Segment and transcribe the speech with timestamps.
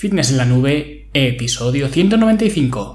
[0.00, 2.94] Fitness en la Nube, episodio 195.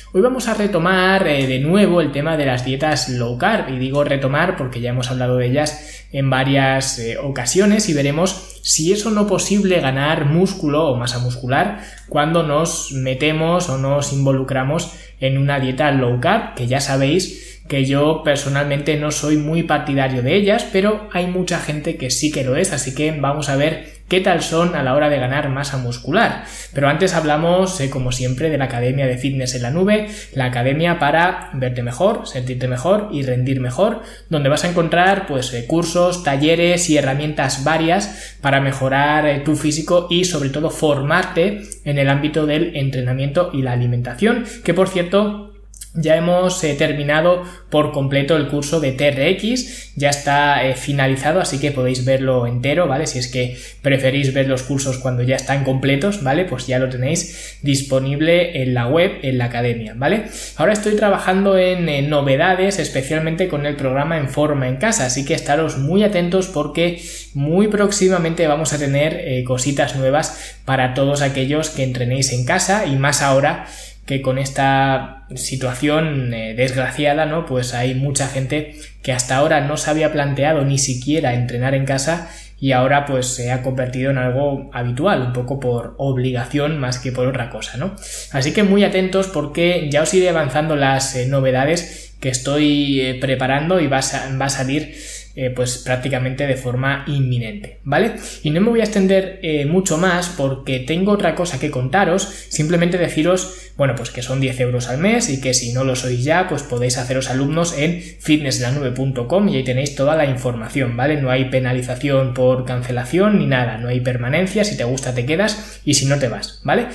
[0.13, 3.79] Hoy vamos a retomar eh, de nuevo el tema de las dietas low carb y
[3.79, 8.91] digo retomar porque ya hemos hablado de ellas en varias eh, ocasiones y veremos si
[8.91, 11.79] es o no posible ganar músculo o masa muscular
[12.09, 17.85] cuando nos metemos o nos involucramos en una dieta low carb que ya sabéis que
[17.85, 22.43] yo personalmente no soy muy partidario de ellas pero hay mucha gente que sí que
[22.43, 25.47] lo es así que vamos a ver qué tal son a la hora de ganar
[25.47, 26.43] masa muscular.
[26.73, 30.47] Pero antes hablamos, eh, como siempre, de la Academia de Fitness en la Nube, la
[30.47, 35.65] academia para verte mejor, sentirte mejor y rendir mejor, donde vas a encontrar pues eh,
[35.65, 41.97] cursos, talleres y herramientas varias para mejorar eh, tu físico y sobre todo formarte en
[41.97, 45.50] el ámbito del entrenamiento y la alimentación, que por cierto
[45.93, 51.59] ya hemos eh, terminado por completo el curso de TRX, ya está eh, finalizado, así
[51.59, 53.07] que podéis verlo entero, ¿vale?
[53.07, 56.45] Si es que preferís ver los cursos cuando ya están completos, ¿vale?
[56.45, 60.23] Pues ya lo tenéis disponible en la web, en la academia, ¿vale?
[60.55, 65.33] Ahora estoy trabajando en, novedades, especialmente con el programa En Forma en Casa, así que
[65.33, 67.01] estaros muy atentos porque
[67.33, 72.85] muy próximamente vamos a tener eh, cositas nuevas para todos aquellos que entrenéis en casa
[72.85, 73.67] y más ahora
[74.05, 77.45] que con esta situación eh, desgraciada, ¿no?
[77.45, 81.85] Pues hay mucha gente que hasta ahora no se había planteado ni siquiera entrenar en
[81.85, 82.29] casa
[82.59, 87.11] y ahora pues se ha convertido en algo habitual, un poco por obligación más que
[87.11, 87.95] por otra cosa, ¿no?
[88.31, 93.17] Así que muy atentos porque ya os iré avanzando las eh, novedades que estoy eh,
[93.19, 94.95] preparando y va a salir
[95.35, 98.13] eh, pues prácticamente de forma inminente, ¿vale?
[98.43, 102.23] Y no me voy a extender eh, mucho más porque tengo otra cosa que contaros,
[102.49, 105.95] simplemente deciros, bueno, pues que son 10 euros al mes y que si no lo
[105.95, 111.21] sois ya, pues podéis haceros alumnos en fitnesslanube.com y ahí tenéis toda la información, ¿vale?
[111.21, 115.81] No hay penalización por cancelación ni nada, no hay permanencia, si te gusta te quedas
[115.85, 116.87] y si no te vas, ¿vale?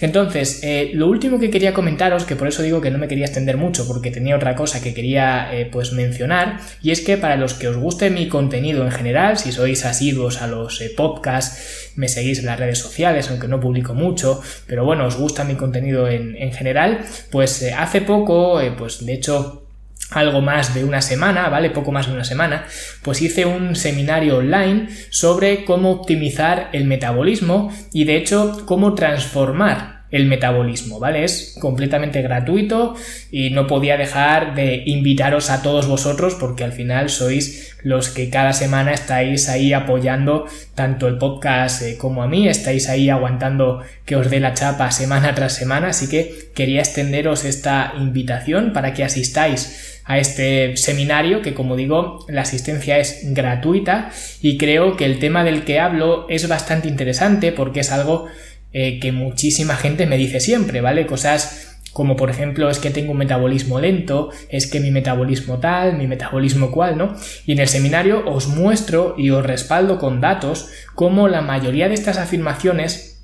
[0.00, 3.26] Entonces, eh, lo último que quería comentaros, que por eso digo que no me quería
[3.26, 7.54] extender mucho porque tenía otra cosa que quería pues mencionar, y es que para los
[7.54, 12.08] que os guste mi contenido en general, si sois asiduos a los eh, podcasts, me
[12.08, 16.08] seguís en las redes sociales, aunque no publico mucho, pero bueno, os gusta mi contenido
[16.08, 17.00] en, general,
[17.30, 19.67] pues eh, hace poco, eh, pues de hecho
[20.10, 21.70] algo más de una semana, ¿vale?
[21.70, 22.66] Poco más de una semana,
[23.02, 29.98] pues hice un seminario online sobre cómo optimizar el metabolismo y de hecho cómo transformar
[30.10, 31.24] el metabolismo, ¿vale?
[31.24, 32.94] Es completamente gratuito
[33.30, 38.30] y no podía dejar de invitaros a todos vosotros porque al final sois los que
[38.30, 43.82] cada semana estáis ahí apoyando tanto el podcast eh, como a mí, estáis ahí aguantando
[44.06, 48.94] que os dé la chapa semana tras semana, así que quería extenderos esta invitación para
[48.94, 54.10] que asistáis a este seminario que como digo la asistencia es gratuita
[54.40, 58.26] y creo que el tema del que hablo es bastante interesante porque es algo
[58.72, 61.06] eh, que muchísima gente me dice siempre, ¿vale?
[61.06, 65.98] Cosas como por ejemplo es que tengo un metabolismo lento, es que mi metabolismo tal,
[65.98, 67.14] mi metabolismo cual, ¿no?
[67.44, 71.94] Y en el seminario os muestro y os respaldo con datos cómo la mayoría de
[71.94, 73.20] estas afirmaciones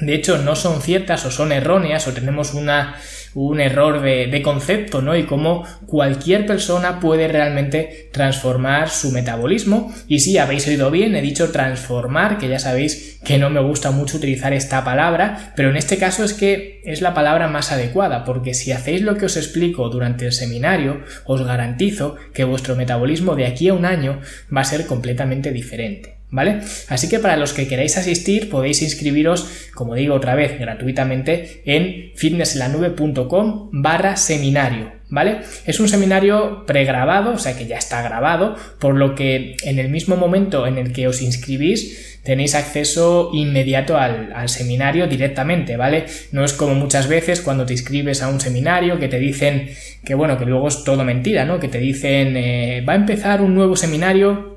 [0.00, 2.94] de hecho no son ciertas o son erróneas o tenemos una,
[3.34, 5.16] un error de, concepto, ¿no?
[5.16, 9.92] Y cómo cualquier persona puede realmente transformar su metabolismo.
[10.08, 13.90] Y si habéis oído bien, he dicho transformar, que ya sabéis que no me gusta
[13.90, 18.24] mucho utilizar esta palabra, pero en este caso es que es la palabra más adecuada,
[18.24, 23.36] porque si hacéis lo que os explico durante el seminario, os garantizo que vuestro metabolismo
[23.36, 24.20] de aquí a un año
[24.54, 26.19] va a ser completamente diferente.
[26.32, 26.60] ¿Vale?
[26.88, 32.12] Así que para los que queráis asistir podéis inscribiros, como digo otra vez, gratuitamente en
[32.14, 35.40] fitnesslanube.com barra seminario, ¿vale?
[35.66, 39.88] Es un seminario pregrabado, o sea que ya está grabado, por lo que en el
[39.88, 46.06] mismo momento en el que os inscribís tenéis acceso inmediato al, seminario directamente, ¿vale?
[46.32, 49.70] No es como muchas veces cuando te inscribes a un seminario que te dicen
[50.04, 51.58] que bueno, que luego es todo mentira, ¿no?
[51.58, 54.49] Que te dicen eh, va a empezar un nuevo seminario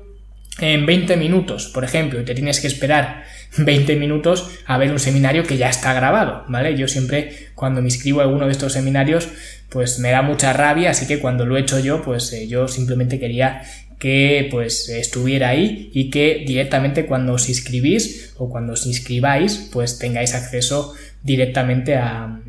[0.60, 3.24] en 20 minutos, por ejemplo, y te tienes que esperar
[3.58, 6.76] 20 minutos a ver un seminario que ya está grabado, ¿vale?
[6.76, 9.28] Yo siempre cuando me inscribo a alguno de estos seminarios,
[9.68, 12.68] pues me da mucha rabia, así que cuando lo he hecho yo, pues eh, yo
[12.68, 13.62] simplemente quería
[13.98, 19.98] que pues estuviera ahí y que directamente cuando os inscribís o cuando os inscribáis pues
[19.98, 22.40] tengáis acceso directamente a,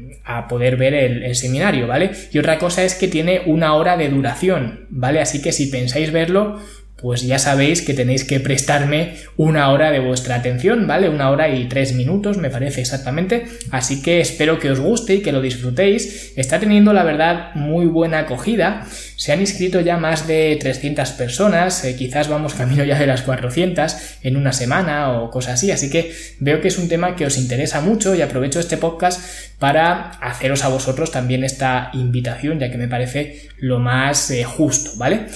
[0.49, 2.11] poder ver el, el, seminario, ¿vale?
[2.31, 5.21] Y otra cosa es que tiene una hora de duración, ¿vale?
[5.21, 6.59] Así que si pensáis verlo,
[7.05, 11.07] pues ya sabéis que tenéis que prestarme una hora de vuestra atención, ¿vale?
[11.07, 13.45] Una hora y tres minutos, me parece exactamente.
[13.69, 16.33] Así que espero que os guste y que lo disfrutéis.
[16.35, 18.87] Está teniendo, la verdad, muy buena acogida.
[19.17, 23.21] Se han inscrito ya más de 300 personas, eh, quizás vamos camino ya de las
[23.21, 25.69] 400 en una semana o cosas así.
[25.69, 29.21] Así que veo que es un tema que os interesa mucho y aprovecho este podcast
[29.59, 34.93] para haceros a vosotros también esta invitación, ya que me parece lo más eh, justo,
[34.97, 35.27] ¿vale?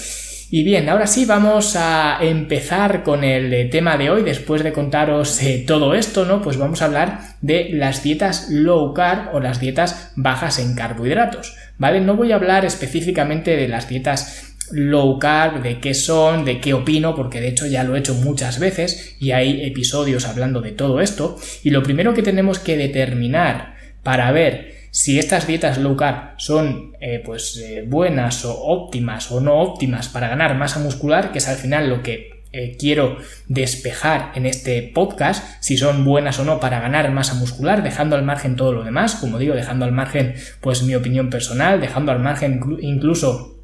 [0.51, 4.23] Y bien, ahora sí vamos a empezar con el eh, tema de hoy.
[4.23, 6.41] Después de contaros eh, todo esto, ¿no?
[6.41, 11.55] Pues vamos a hablar de las dietas low carb o las dietas bajas en carbohidratos.
[11.77, 12.01] ¿Vale?
[12.01, 16.73] No voy a hablar específicamente de las dietas low carb, de qué son, de qué
[16.73, 20.71] opino, porque de hecho ya lo he hecho muchas veces y hay episodios hablando de
[20.71, 21.37] todo esto.
[21.63, 26.93] Y lo primero que tenemos que determinar para ver si estas dietas low carb son
[26.99, 31.47] eh, pues eh, buenas o óptimas o no óptimas para ganar masa muscular, que es
[31.47, 36.59] al final lo que eh, quiero despejar en este podcast, si son buenas o no
[36.59, 40.33] para ganar masa muscular, dejando al margen todo lo demás, como digo, dejando al margen
[40.59, 43.59] pues mi opinión personal, dejando al margen incluso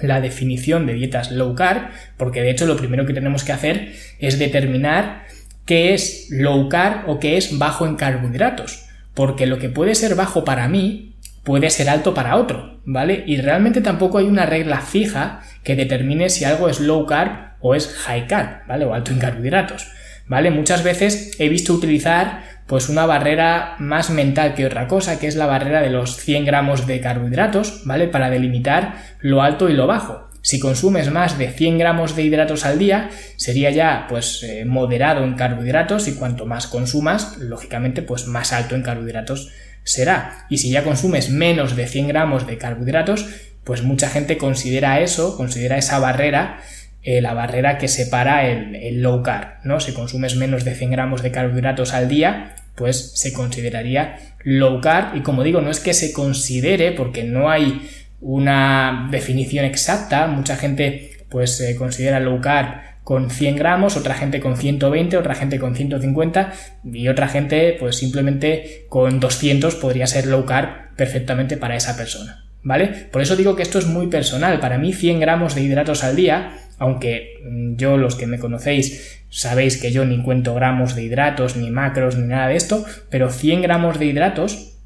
[0.00, 3.92] la definición de dietas low carb, porque de hecho lo primero que tenemos que hacer
[4.18, 5.26] es determinar
[5.66, 8.89] qué es low carb o qué es bajo en carbohidratos
[9.20, 11.14] porque lo que puede ser bajo para mí
[11.44, 13.22] puede ser alto para otro, ¿vale?
[13.26, 17.74] Y realmente tampoco hay una regla fija que determine si algo es low carb o
[17.74, 18.86] es high carb, ¿vale?
[18.86, 19.88] O alto en carbohidratos,
[20.26, 20.50] ¿vale?
[20.50, 25.36] Muchas veces he visto utilizar pues una barrera más mental que otra cosa, que es
[25.36, 28.08] la barrera de los 100 gramos de carbohidratos, ¿vale?
[28.08, 30.29] Para delimitar lo alto y lo bajo.
[30.42, 35.24] Si consumes más de 100 gramos de hidratos al día, sería ya pues eh, moderado
[35.24, 39.50] en carbohidratos y cuanto más consumas, lógicamente pues más alto en carbohidratos
[39.84, 40.46] será.
[40.48, 43.26] Y si ya consumes menos de 100 gramos de carbohidratos,
[43.64, 46.60] pues mucha gente considera eso, considera esa barrera
[47.02, 49.80] eh, la barrera que separa el, el, low carb, ¿no?
[49.80, 55.16] Si consumes menos de 100 gramos de carbohidratos al día, pues se consideraría low carb
[55.16, 57.88] y como digo, no es que se considere porque no hay
[58.20, 60.26] una definición exacta.
[60.26, 65.58] Mucha gente pues considera low carb con 100 gramos, otra gente con 120, otra gente
[65.58, 66.52] con 150
[66.84, 72.44] y otra gente pues simplemente con 200 podría ser low carb perfectamente para esa persona.
[72.62, 73.08] ¿Vale?
[73.10, 74.60] Por eso digo que esto es muy personal.
[74.60, 79.22] Para mí 100 gramos de hidratos al día, aunque mm, yo los que me conocéis
[79.30, 83.30] sabéis que yo ni cuento gramos de hidratos, ni macros, ni nada de esto, pero
[83.30, 84.76] 100 gramos de hidratos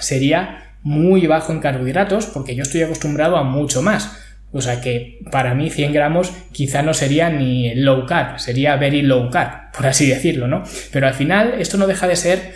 [0.00, 4.18] sería muy bajo en carbohidratos porque yo estoy acostumbrado a mucho más.
[4.50, 9.02] O sea que para mí 100 gramos quizá no sería ni low carb, sería very
[9.02, 10.62] low carb, por así decirlo, ¿no?
[10.90, 12.54] Pero al final esto no deja de ser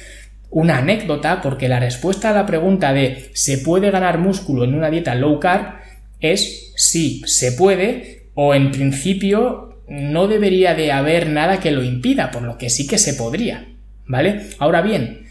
[0.48, 4.90] una anécdota porque la respuesta a la pregunta de ¿se puede ganar músculo en una
[4.90, 5.82] dieta low carb?
[6.22, 12.30] es sí, se puede o en principio no debería de haber nada que lo impida,
[12.30, 13.69] por lo que sí que se podría,
[14.06, 14.46] ¿vale?
[14.58, 15.21] Ahora bien,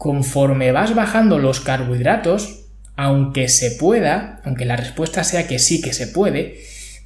[0.00, 2.64] conforme vas bajando los carbohidratos,
[2.96, 6.62] aunque se pueda, aunque la respuesta sea que sí que se puede,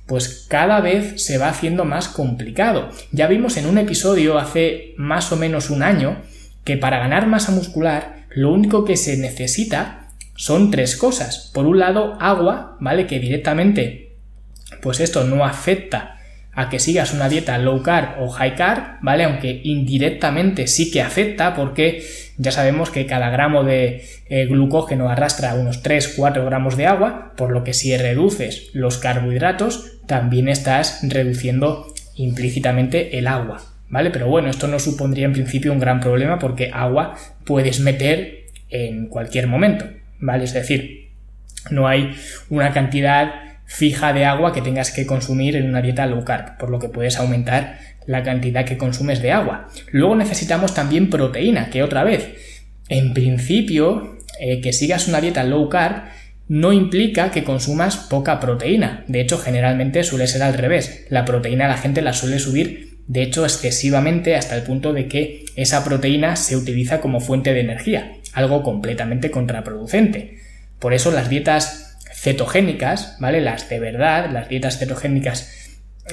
[0.06, 2.90] pues cada vez se va haciendo más complicado.
[3.10, 6.18] Ya vimos en un episodio hace más o menos un año
[6.62, 11.50] que para ganar masa muscular lo único que se necesita son tres cosas.
[11.52, 13.08] Por un lado, agua, ¿vale?
[13.08, 14.12] Que directamente,
[14.80, 16.20] pues esto no afecta
[16.52, 19.24] a que sigas una dieta low carb o high carb, ¿vale?
[19.24, 25.54] Aunque indirectamente sí que afecta porque ya sabemos que cada gramo de eh, glucógeno arrastra
[25.54, 31.92] unos 3-4 gramos de agua, por lo que si reduces los carbohidratos, también estás reduciendo
[32.16, 34.10] implícitamente el agua, ¿vale?
[34.10, 39.06] Pero bueno, esto no supondría en principio un gran problema porque agua puedes meter en
[39.06, 39.86] cualquier momento,
[40.18, 40.44] ¿vale?
[40.44, 41.10] Es decir,
[41.70, 42.14] no hay
[42.50, 43.32] una cantidad
[43.66, 46.88] fija de agua que tengas que consumir en una dieta low carb, por lo que
[46.88, 49.68] puedes aumentar la cantidad que consumes de agua.
[49.90, 52.28] Luego necesitamos también proteína, que otra vez,
[52.88, 56.04] en principio, eh, que sigas una dieta low carb
[56.46, 59.04] no implica que consumas poca proteína.
[59.08, 61.06] De hecho, generalmente suele ser al revés.
[61.08, 65.44] La proteína la gente la suele subir, de hecho, excesivamente hasta el punto de que
[65.56, 70.38] esa proteína se utiliza como fuente de energía, algo completamente contraproducente.
[70.78, 73.40] Por eso las dietas cetogénicas, ¿vale?
[73.40, 75.63] Las de verdad, las dietas cetogénicas,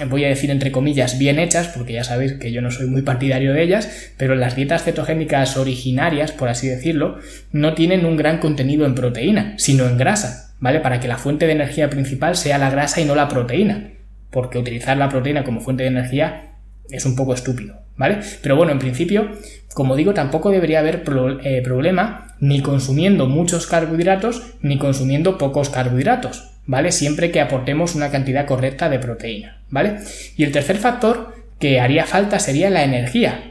[0.07, 3.01] voy a decir entre comillas, bien hechas, porque ya sabéis que yo no soy muy
[3.01, 7.19] partidario de ellas, pero las dietas cetogénicas originarias, por así decirlo,
[7.51, 10.79] no tienen un gran contenido en proteína, sino en grasa, ¿vale?
[10.79, 13.91] Para que la fuente de energía principal sea la grasa y no la proteína.
[14.29, 16.53] porque utilizar la proteína como fuente de energía
[16.89, 18.19] es un poco estúpido, ¿vale?
[18.41, 19.29] Pero bueno, en principio,
[19.73, 21.03] como digo, tampoco debería haber
[21.43, 26.93] eh, problema ni consumiendo muchos carbohidratos ni consumiendo pocos carbohidratos, ¿vale?
[26.93, 29.97] Siempre que aportemos una cantidad correcta de proteína, ¿vale?
[30.37, 33.43] Y el tercer factor que haría falta sería la energía.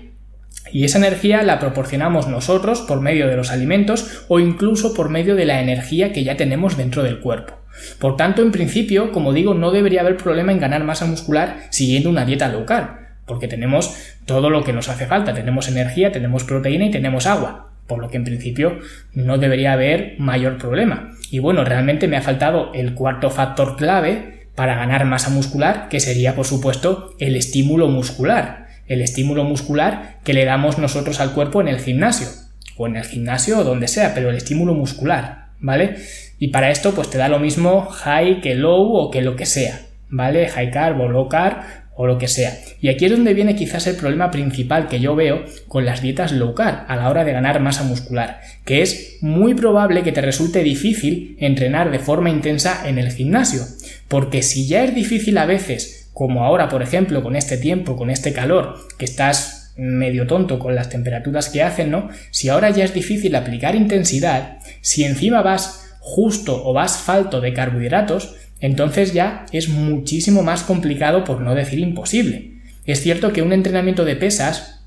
[0.72, 5.34] Y esa energía la proporcionamos nosotros por medio de los alimentos o incluso por medio
[5.34, 7.58] de la energía que ya tenemos dentro del cuerpo.
[7.98, 12.08] Por tanto, en principio, como digo, no debería haber problema en ganar masa muscular siguiendo
[12.08, 12.88] una dieta low carb,
[13.26, 17.69] porque tenemos todo lo que nos hace falta, tenemos energía, tenemos proteína y tenemos agua,
[17.90, 18.78] por lo que en principio
[19.14, 21.10] no debería haber mayor problema.
[21.28, 25.98] Y bueno, realmente me ha faltado el cuarto factor clave para ganar masa muscular, que
[25.98, 31.60] sería por supuesto el estímulo muscular, el estímulo muscular que le damos nosotros al cuerpo
[31.60, 32.28] en el gimnasio,
[32.76, 35.96] o en el gimnasio o donde sea, pero el estímulo muscular, ¿vale?
[36.38, 39.46] Y para esto pues te da lo mismo high que low o que lo que
[39.46, 40.48] sea, ¿vale?
[40.48, 41.58] High carb o low carb
[42.00, 42.58] o lo que sea.
[42.80, 46.32] Y aquí es donde viene quizás el problema principal que yo veo con las dietas
[46.32, 50.22] low carb a la hora de ganar masa muscular, que es muy probable que te
[50.22, 53.60] resulte difícil entrenar de forma intensa en el gimnasio,
[54.08, 58.08] porque si ya es difícil a veces, como ahora por ejemplo con este tiempo, con
[58.08, 62.08] este calor, que estás medio tonto con las temperaturas que hacen, ¿no?
[62.30, 67.52] Si ahora ya es difícil aplicar intensidad, si encima vas justo o vas falto de
[67.52, 72.60] carbohidratos, entonces ya es muchísimo más complicado por no decir imposible.
[72.84, 74.80] Es cierto que un entrenamiento de pesas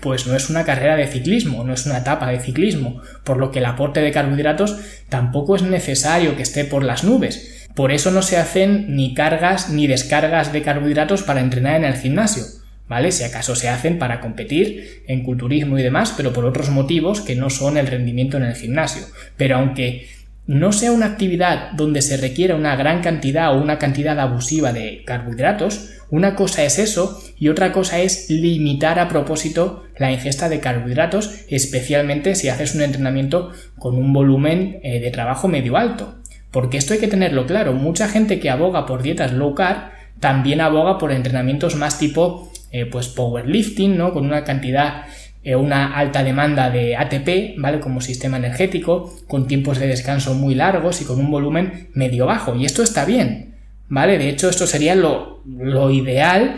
[0.00, 3.50] pues no es una carrera de ciclismo, no es una etapa de ciclismo, por lo
[3.50, 4.78] que el aporte de carbohidratos
[5.08, 7.68] tampoco es necesario que esté por las nubes.
[7.74, 11.94] Por eso no se hacen ni cargas ni descargas de carbohidratos para entrenar en el
[11.94, 12.44] gimnasio,
[12.88, 13.12] ¿vale?
[13.12, 17.36] Si acaso se hacen para competir en culturismo y demás, pero por otros motivos que
[17.36, 19.02] no son el rendimiento en el gimnasio.
[19.36, 20.08] Pero aunque
[20.46, 25.02] no sea una actividad donde se requiera una gran cantidad o una cantidad abusiva de
[25.04, 30.60] carbohidratos, una cosa es eso y otra cosa es limitar a propósito la ingesta de
[30.60, 36.16] carbohidratos, especialmente si haces un entrenamiento con un volumen eh, de trabajo medio alto.
[36.50, 40.60] Porque esto hay que tenerlo claro, mucha gente que aboga por dietas low carb también
[40.60, 44.12] aboga por entrenamientos más tipo eh, pues powerlifting, ¿no?
[44.12, 45.04] Con una cantidad
[45.44, 47.80] una alta demanda de ATP, ¿vale?
[47.80, 52.54] Como sistema energético, con tiempos de descanso muy largos y con un volumen medio bajo.
[52.54, 53.56] Y esto está bien,
[53.88, 54.18] ¿vale?
[54.18, 56.56] De hecho, esto sería lo, lo ideal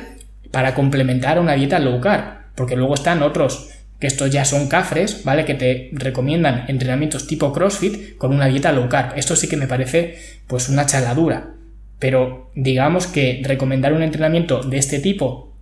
[0.51, 2.25] para complementar una dieta low carb,
[2.55, 5.45] porque luego están otros que estos ya son cafres, ¿vale?
[5.45, 9.17] Que te recomiendan entrenamientos tipo CrossFit con una dieta low carb.
[9.17, 11.55] Esto sí que me parece pues una chaladura.
[11.99, 15.55] Pero digamos que recomendar un entrenamiento de este tipo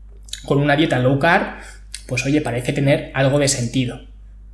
[0.45, 1.59] con una dieta low carb
[2.13, 4.03] pues oye, parece tener algo de sentido.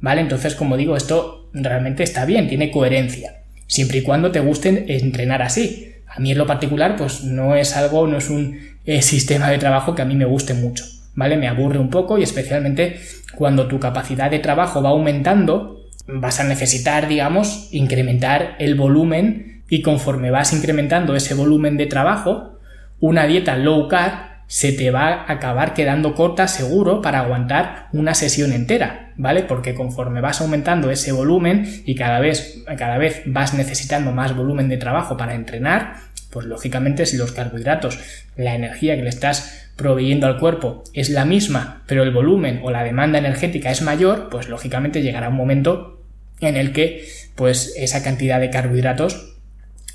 [0.00, 0.20] ¿Vale?
[0.20, 5.42] Entonces, como digo, esto realmente está bien, tiene coherencia, siempre y cuando te guste entrenar
[5.42, 5.92] así.
[6.06, 9.58] A mí en lo particular, pues no es algo, no es un eh, sistema de
[9.58, 10.84] trabajo que a mí me guste mucho,
[11.16, 11.36] ¿vale?
[11.36, 13.00] Me aburre un poco y especialmente
[13.34, 19.82] cuando tu capacidad de trabajo va aumentando, vas a necesitar, digamos, incrementar el volumen y
[19.82, 22.60] conforme vas incrementando ese volumen de trabajo,
[23.00, 28.14] una dieta low carb se te va a acabar quedando corta seguro para aguantar una
[28.14, 29.42] sesión entera, ¿vale?
[29.42, 34.68] Porque conforme vas aumentando ese volumen y cada vez, cada vez vas necesitando más volumen
[34.68, 35.96] de trabajo para entrenar,
[36.30, 38.00] pues lógicamente si los carbohidratos,
[38.36, 42.70] la energía que le estás proveyendo al cuerpo es la misma, pero el volumen o
[42.70, 46.02] la demanda energética es mayor, pues lógicamente llegará un momento
[46.40, 49.36] en el que pues esa cantidad de carbohidratos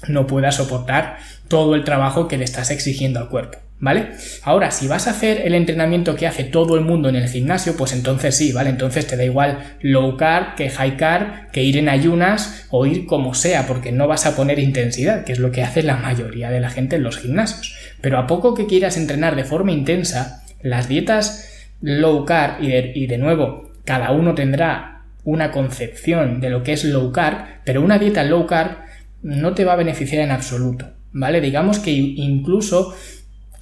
[0.07, 1.17] no pueda soportar
[1.48, 3.57] todo el trabajo que le estás exigiendo al cuerpo.
[3.84, 4.12] ¿Vale?
[4.44, 7.75] Ahora, si vas a hacer el entrenamiento que hace todo el mundo en el gimnasio,
[7.75, 8.70] pues entonces sí, ¿vale?
[8.70, 13.06] Entonces te da igual low carb que high carb, que ir en ayunas o ir
[13.06, 16.50] como sea, porque no vas a poner intensidad, que es lo que hace la mayoría
[16.50, 17.75] de la gente en los gimnasios.
[18.00, 22.94] Pero a poco que quieras entrenar de forma intensa, las dietas low carb, y de,
[22.96, 27.82] y de nuevo, cada uno tendrá una concepción de lo que es low carb, pero
[27.82, 28.78] una dieta low carb
[29.24, 31.42] no te va a beneficiar en absoluto, ¿vale?
[31.42, 32.96] Digamos que incluso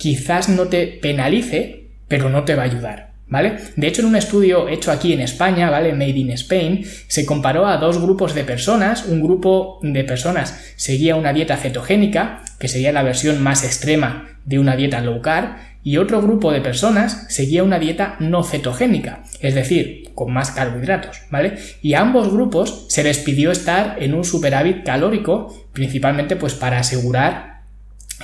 [0.01, 3.11] quizás no te penalice, pero no te va a ayudar.
[3.27, 3.59] ¿Vale?
[3.77, 5.93] De hecho, en un estudio hecho aquí en España, ¿vale?
[5.93, 9.05] Made in Spain, se comparó a dos grupos de personas.
[9.05, 14.59] Un grupo de personas seguía una dieta cetogénica, que sería la versión más extrema de
[14.59, 19.55] una dieta low carb, y otro grupo de personas seguía una dieta no cetogénica, es
[19.55, 21.57] decir, con más carbohidratos, ¿vale?
[21.81, 26.79] Y a ambos grupos se les pidió estar en un superávit calórico, principalmente pues para
[26.79, 27.50] asegurar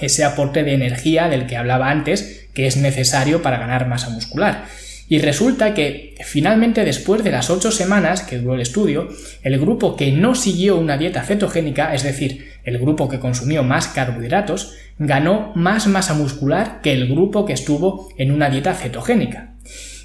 [0.02, 4.66] ese aporte de energía del que hablaba antes, que es necesario para ganar masa muscular.
[5.10, 9.08] Y resulta que finalmente después de las 8 semanas que duró el estudio,
[9.42, 13.88] el grupo que no siguió una dieta cetogénica, es decir, el grupo que consumió más
[13.88, 19.54] carbohidratos, ganó más masa muscular que el grupo que estuvo en una dieta cetogénica.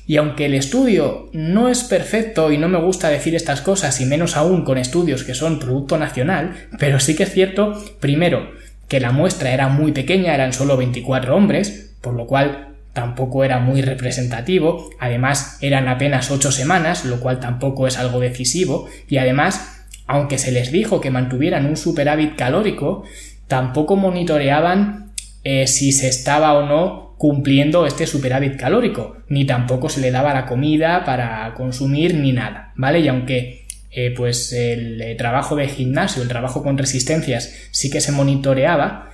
[0.07, 4.07] Y aunque el estudio no es perfecto y no me gusta decir estas cosas, y
[4.07, 8.51] menos aún con estudios que son producto nacional, pero sí que es cierto, primero,
[8.93, 13.59] que la muestra era muy pequeña, eran solo 24 hombres, por lo cual tampoco era
[13.59, 19.87] muy representativo, además eran apenas 8 semanas, lo cual tampoco es algo decisivo, y además,
[20.07, 23.05] aunque se les dijo que mantuvieran un superávit calórico,
[23.49, 30.03] tampoco monitoreaban eh, si se estaba o no cumpliendo este superávit calórico, ni tampoco se
[30.03, 33.01] le daba la comida para consumir ni nada, ¿vale?
[33.01, 33.62] Y aunque
[33.93, 39.11] eh, pues el eh, trabajo de gimnasio, el trabajo con resistencias sí que se monitoreaba,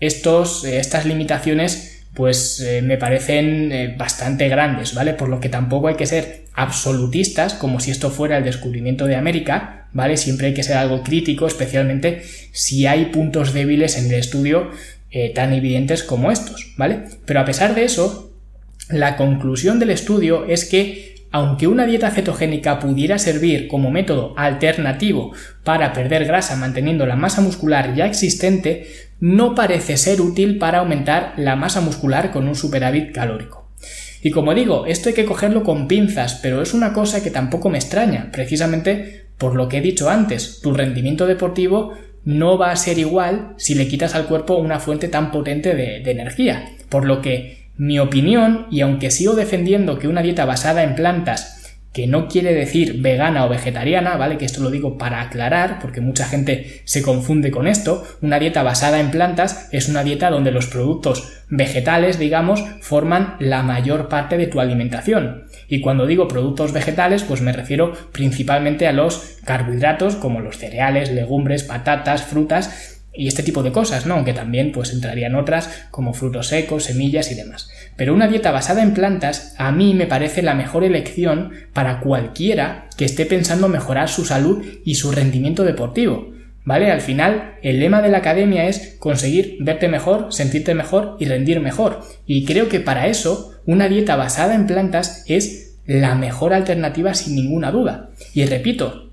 [0.00, 5.14] estos, estas limitaciones pues eh, me parecen eh, bastante grandes, ¿vale?
[5.14, 9.16] Por lo que tampoco hay que ser absolutistas, como si esto fuera el descubrimiento de
[9.16, 10.16] América, ¿vale?
[10.16, 14.70] Siempre hay que ser algo crítico, especialmente si hay puntos débiles en el estudio
[15.10, 17.04] eh, tan evidentes como estos, ¿vale?
[17.26, 18.32] Pero a pesar de eso,
[18.88, 25.32] la conclusión del estudio es que aunque una dieta cetogénica pudiera servir como método alternativo
[25.64, 28.86] para perder grasa manteniendo la masa muscular ya existente,
[29.20, 33.70] no parece ser útil para aumentar la masa muscular con un superávit calórico.
[34.22, 37.70] Y como digo, esto hay que cogerlo con pinzas, pero es una cosa que tampoco
[37.70, 41.94] me extraña, precisamente por lo que he dicho antes, tu rendimiento deportivo
[42.24, 46.00] no va a ser igual si le quitas al cuerpo una fuente tan potente de,
[46.00, 50.82] de energía, por lo que mi opinión, y aunque sigo defendiendo que una dieta basada
[50.82, 51.60] en plantas
[51.92, 54.38] que no quiere decir vegana o vegetariana, ¿vale?
[54.38, 58.04] Que esto lo digo para aclarar, porque mucha gente se confunde con esto.
[58.22, 63.64] Una dieta basada en plantas es una dieta donde los productos vegetales, digamos, forman la
[63.64, 65.46] mayor parte de tu alimentación.
[65.66, 71.10] Y cuando digo productos vegetales, pues me refiero principalmente a los carbohidratos como los cereales,
[71.10, 74.14] legumbres, patatas, frutas y este tipo de cosas, ¿no?
[74.14, 77.68] Aunque también pues entrarían otras como frutos secos, semillas y demás.
[77.96, 82.88] Pero una dieta basada en plantas a mí me parece la mejor elección para cualquiera
[82.96, 86.32] que esté pensando mejorar su salud y su rendimiento deportivo.
[86.62, 86.90] ¿Vale?
[86.90, 91.58] Al final, el lema de la academia es conseguir verte mejor, sentirte mejor y rendir
[91.58, 92.02] mejor.
[92.26, 97.34] Y creo que para eso, una dieta basada en plantas es la mejor alternativa sin
[97.34, 98.10] ninguna duda.
[98.34, 99.10] Y repito,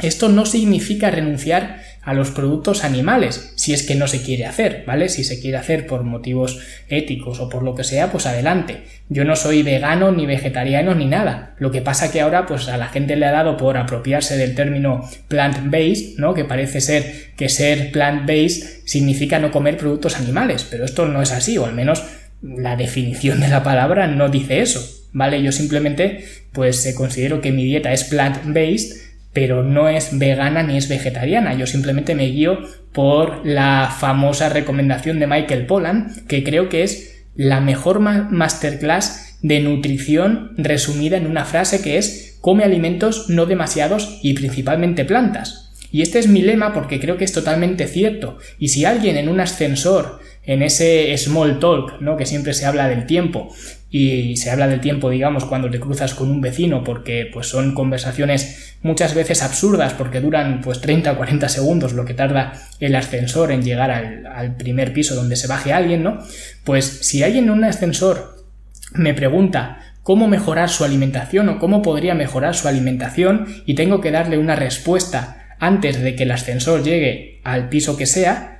[0.00, 4.82] esto no significa renunciar a los productos animales, si es que no se quiere hacer,
[4.86, 5.10] ¿vale?
[5.10, 8.84] Si se quiere hacer por motivos éticos o por lo que sea, pues adelante.
[9.10, 11.54] Yo no soy vegano ni vegetariano ni nada.
[11.58, 14.54] Lo que pasa que ahora pues a la gente le ha dado por apropiarse del
[14.54, 16.32] término plant-based, ¿no?
[16.32, 21.32] Que parece ser que ser plant-based significa no comer productos animales, pero esto no es
[21.32, 22.04] así, o al menos
[22.40, 24.80] la definición de la palabra no dice eso,
[25.12, 25.42] ¿vale?
[25.42, 29.07] Yo simplemente pues considero que mi dieta es plant-based
[29.38, 31.54] pero no es vegana ni es vegetariana.
[31.54, 32.58] Yo simplemente me guío
[32.90, 39.60] por la famosa recomendación de Michael Pollan, que creo que es la mejor masterclass de
[39.60, 45.70] nutrición resumida en una frase que es come alimentos no demasiados y principalmente plantas.
[45.92, 48.38] Y este es mi lema porque creo que es totalmente cierto.
[48.58, 52.16] Y si alguien en un ascensor, en ese small talk, ¿no?
[52.16, 53.54] que siempre se habla del tiempo,
[53.90, 57.72] y se habla del tiempo, digamos, cuando te cruzas con un vecino, porque pues son
[57.74, 62.94] conversaciones muchas veces absurdas, porque duran pues 30 o 40 segundos lo que tarda el
[62.94, 66.18] ascensor en llegar al, al primer piso donde se baje alguien, ¿no?
[66.64, 68.44] Pues si alguien en un ascensor
[68.92, 74.10] me pregunta cómo mejorar su alimentación o cómo podría mejorar su alimentación y tengo que
[74.10, 78.57] darle una respuesta antes de que el ascensor llegue al piso que sea,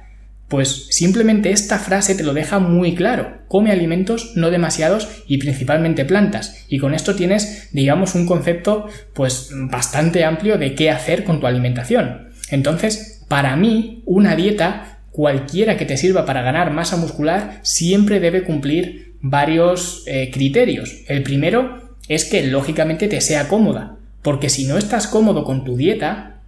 [0.49, 3.39] pues simplemente esta frase te lo deja muy claro.
[3.49, 6.65] Come alimentos no demasiados y principalmente plantas.
[6.69, 11.47] Y con esto tienes, digamos, un concepto pues bastante amplio de qué hacer con tu
[11.47, 12.29] alimentación.
[12.51, 18.45] Entonces, para mí, una dieta, cualquiera que te sirva para ganar masa muscular, siempre debe
[18.45, 21.03] cumplir varios eh, criterios.
[21.09, 23.97] El primero es que lógicamente te sea cómoda.
[24.23, 26.41] Porque si no estás cómodo con tu dieta,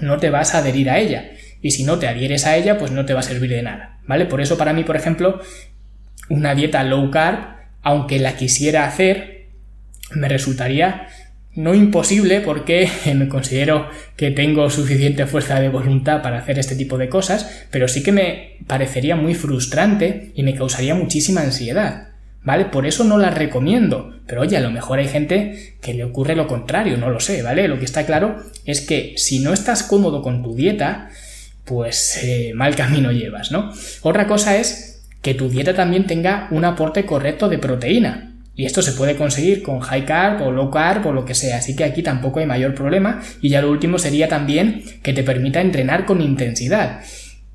[0.00, 1.30] no te vas a adherir a ella
[1.64, 3.98] y si no te adhieres a ella, pues no te va a servir de nada,
[4.06, 4.26] ¿vale?
[4.26, 5.40] Por eso para mí, por ejemplo,
[6.28, 7.38] una dieta low carb,
[7.80, 9.46] aunque la quisiera hacer,
[10.12, 11.08] me resultaría
[11.54, 16.98] no imposible porque me considero que tengo suficiente fuerza de voluntad para hacer este tipo
[16.98, 22.08] de cosas, pero sí que me parecería muy frustrante y me causaría muchísima ansiedad.
[22.42, 22.66] ¿Vale?
[22.66, 24.20] Por eso no la recomiendo.
[24.26, 27.42] Pero oye, a lo mejor hay gente que le ocurre lo contrario, no lo sé,
[27.42, 27.68] ¿vale?
[27.68, 31.08] Lo que está claro es que si no estás cómodo con tu dieta,
[31.64, 33.72] pues eh, mal camino llevas, ¿no?
[34.02, 38.30] Otra cosa es que tu dieta también tenga un aporte correcto de proteína.
[38.56, 41.56] Y esto se puede conseguir con high carb o low carb o lo que sea,
[41.56, 43.20] así que aquí tampoco hay mayor problema.
[43.40, 47.00] Y ya lo último sería también que te permita entrenar con intensidad.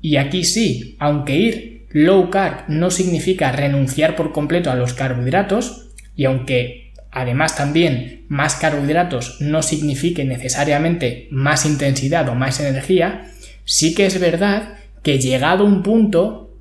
[0.02, 5.90] Y aquí sí, aunque ir low carb no significa renunciar por completo a los carbohidratos,
[6.16, 13.30] y aunque además también más carbohidratos no signifique necesariamente más intensidad o más energía,
[13.70, 16.52] sí que es verdad que llegado un punto,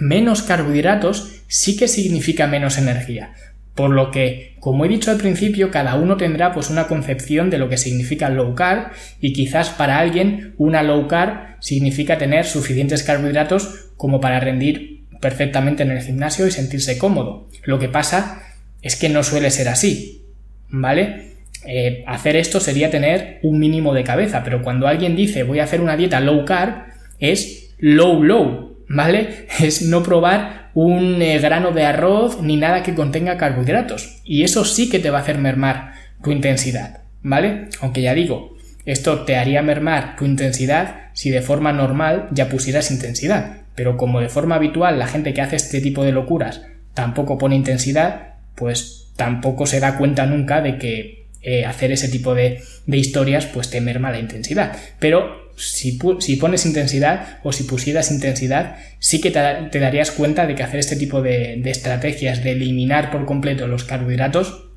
[0.00, 3.34] menos carbohidratos sí que significa menos energía.
[3.76, 7.58] Por lo que, como he dicho al principio, cada uno tendrá pues una concepción de
[7.58, 13.04] lo que significa low carb y quizás para alguien una low carb significa tener suficientes
[13.04, 17.48] carbohidratos como para rendir perfectamente en el gimnasio y sentirse cómodo.
[17.62, 18.42] Lo que pasa
[18.82, 20.24] es que no suele ser así,
[20.68, 21.29] ¿vale?
[21.66, 25.64] Eh, hacer esto sería tener un mínimo de cabeza, pero cuando alguien dice voy a
[25.64, 26.84] hacer una dieta low carb,
[27.18, 29.46] es low low, ¿vale?
[29.60, 34.20] Es no probar un eh, grano de arroz ni nada que contenga carbohidratos.
[34.24, 35.92] Y eso sí que te va a hacer mermar
[36.22, 37.68] tu intensidad, ¿vale?
[37.80, 42.90] Aunque ya digo, esto te haría mermar tu intensidad si de forma normal ya pusieras
[42.90, 43.58] intensidad.
[43.74, 46.62] Pero como de forma habitual la gente que hace este tipo de locuras
[46.94, 52.34] tampoco pone intensidad, pues tampoco se da cuenta nunca de que eh, hacer ese tipo
[52.34, 54.76] de, de historias pues te merma la intensidad.
[54.98, 55.92] Pero si,
[56.36, 60.96] pones intensidad o si pusieras intensidad, sí que te, darías cuenta de que hacer este
[60.96, 64.68] tipo de, estrategias de eliminar por completo los carbohidratos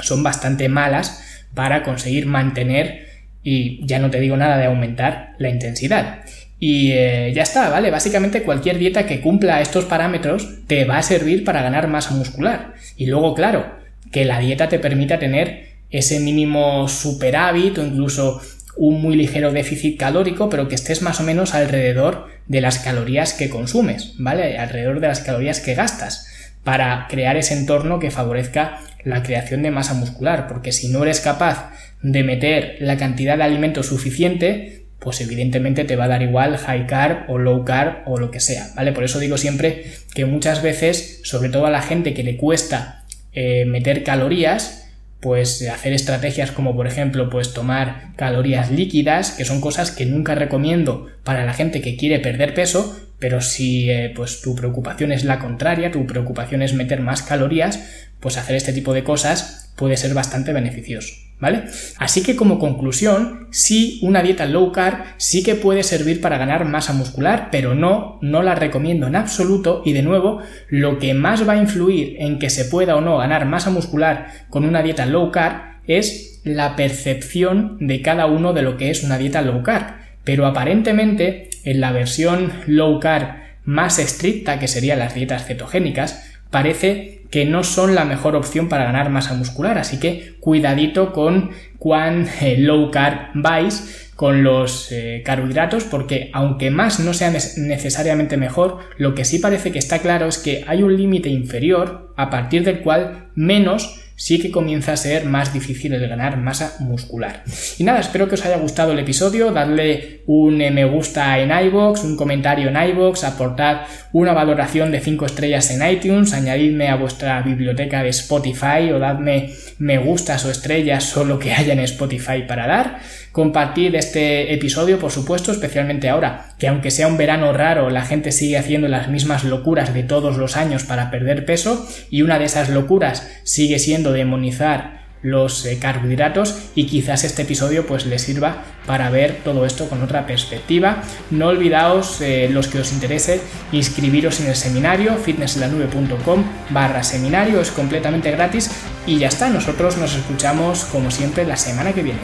[0.00, 1.22] son bastante malas
[1.54, 3.06] para conseguir mantener
[3.44, 6.22] y ya no te digo nada de aumentar la intensidad.
[6.58, 7.90] Y eh, ya está, ¿vale?
[7.90, 12.74] Básicamente cualquier dieta que cumpla estos parámetros te va a servir para ganar masa muscular.
[12.96, 13.74] Y luego, claro,
[14.10, 18.40] que la dieta te permita tener ese mínimo superávit o incluso
[18.76, 23.32] un muy ligero déficit calórico, pero que estés más o menos alrededor de las calorías
[23.32, 24.58] que consumes, ¿vale?
[24.58, 26.26] Alrededor de las calorías que gastas
[26.64, 31.20] para crear ese entorno que favorezca la creación de masa muscular, porque si no eres
[31.20, 31.70] capaz
[32.02, 36.88] de meter la cantidad de alimento suficiente, pues evidentemente te va a dar igual high
[36.88, 38.90] carb o low carb o lo que sea, ¿vale?
[38.92, 43.04] Por eso digo siempre que muchas veces, sobre todo a la gente que le cuesta
[43.32, 44.83] eh, meter calorías,
[45.24, 50.34] pues hacer estrategias como por ejemplo pues tomar calorías líquidas que son cosas que nunca
[50.34, 55.24] recomiendo para la gente que quiere perder peso pero si eh, pues tu preocupación es
[55.24, 59.96] la contraria tu preocupación es meter más calorías pues hacer este tipo de cosas puede
[59.96, 61.64] ser bastante beneficioso ¿vale?
[61.98, 66.64] Así que como conclusión, sí, una dieta low carb sí que puede servir para ganar
[66.64, 71.46] masa muscular, pero no, no la recomiendo en absoluto y de nuevo, lo que más
[71.46, 75.06] va a influir en que se pueda o no ganar masa muscular con una dieta
[75.06, 79.62] low carb es la percepción de cada uno de lo que es una dieta low
[79.62, 80.03] carb.
[80.24, 87.22] Pero aparentemente, en la versión low carb más estricta, que serían las dietas cetogénicas, parece
[87.30, 92.28] que no son la mejor opción para ganar masa muscular, así que cuidadito con cuán
[92.40, 98.78] eh, low carb vais con los eh, carbohidratos porque aunque más no sea necesariamente mejor,
[98.98, 102.62] lo que sí parece que está claro es que hay un límite inferior a partir
[102.64, 107.42] del cual menos sí que comienza a ser más difícil el ganar masa muscular.
[107.78, 111.50] Y nada, espero que os haya gustado el episodio, darle un eh, me gusta en
[111.66, 116.96] iBox, un comentario en iBox, aportad una valoración de 5 estrellas en iTunes, añadidme a
[116.96, 121.80] vuestra biblioteca de Spotify o dadme me gustas o estrellas o lo que haya en
[121.80, 123.00] Spotify para dar.
[123.34, 128.30] Compartid este episodio, por supuesto, especialmente ahora, que aunque sea un verano raro, la gente
[128.30, 132.44] sigue haciendo las mismas locuras de todos los años para perder peso y una de
[132.44, 138.62] esas locuras sigue siendo demonizar los eh, carbohidratos y quizás este episodio pues les sirva
[138.86, 141.02] para ver todo esto con otra perspectiva.
[141.30, 143.40] No olvidaos eh, los que os interese
[143.72, 148.70] inscribiros en el seminario fitnesslanube.com barra seminario, es completamente gratis
[149.06, 152.20] y ya está, nosotros nos escuchamos como siempre la semana que viene.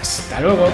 [0.00, 0.68] Hasta luego.